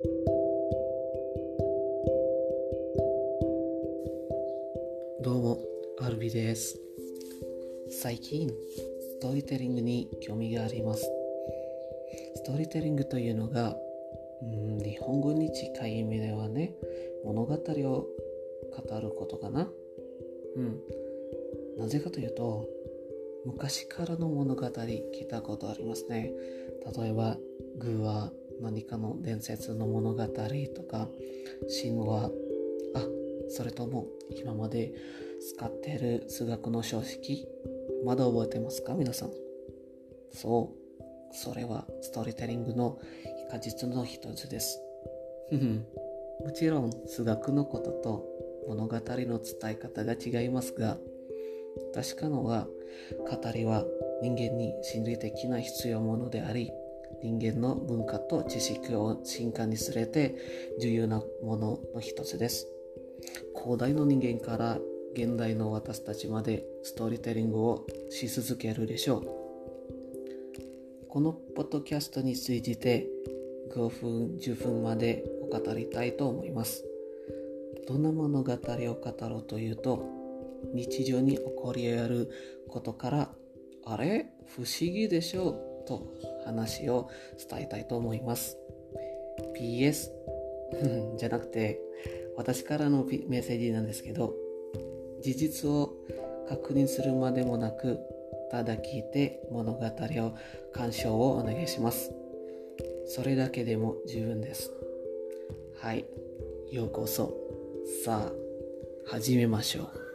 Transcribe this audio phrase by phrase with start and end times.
[0.00, 0.06] ど
[5.32, 5.58] うも、
[6.00, 6.80] アルビです。
[7.90, 11.02] 最近、ストーリーテリングに興味があります。
[12.36, 13.76] ストーリーテリングというのが、
[14.42, 16.76] うん日本語に近い意味ではね、
[17.24, 17.64] 物語を語
[19.00, 19.68] ることかな。
[20.54, 20.80] うん。
[21.76, 22.68] なぜかというと、
[23.44, 26.32] 昔からの物語聞いたことありますね。
[26.96, 27.36] 例えば、
[27.78, 31.08] グーは何かの伝説の物語とか、
[31.82, 32.30] 神話、
[32.94, 33.08] あ、
[33.48, 34.92] それとも今まで
[35.40, 37.46] 使っている数学の常識、
[38.04, 38.94] まだ覚えてますか？
[38.94, 39.30] 皆さん。
[40.32, 43.00] そう、それはストーリーテリングの
[43.50, 44.80] 果実の一つです。
[46.44, 48.24] もちろん数学のことと
[48.68, 50.98] 物語の伝え方が違いますが、
[51.94, 52.66] 確かのは
[53.18, 53.84] 語りは
[54.22, 56.70] 人間に心理的な必要ものであり
[57.22, 60.36] 人間の文化と知識を進化にすれて
[60.80, 62.68] 重要なものの一つです。
[63.64, 64.78] 古代の人間から
[65.14, 71.08] 現代の私たちまでストーリーテリングをし続けるでしょう。
[71.08, 73.08] このポッドキャストについて
[73.74, 76.84] 5分10分までお語りたいと思います。
[77.88, 80.06] どんな物語を語ろうというと
[80.74, 82.30] 日常に起こり得る
[82.68, 83.30] ことから
[83.86, 84.26] あれ？
[84.46, 85.50] 不思議でしょ
[85.84, 85.86] う。
[85.88, 86.06] と
[86.48, 87.08] 話を
[87.50, 88.58] 伝えたいと思います。
[89.56, 90.10] PS
[91.16, 91.80] じゃなくて
[92.36, 94.34] 私からのメッセージなんですけど
[95.20, 95.94] 事実を
[96.48, 97.98] 確認するまでもなく
[98.50, 100.34] ただ聞いて物語を
[100.72, 102.12] 鑑賞をお願いします。
[103.06, 104.72] それだけでも十分です。
[105.76, 106.06] はい。
[106.70, 107.34] ようこそ。
[108.04, 108.32] さあ
[109.06, 110.07] 始めましょう。